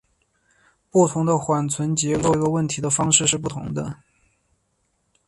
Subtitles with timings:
[0.89, 3.99] 不同的缓存架构处理这个问题的方式是不同的。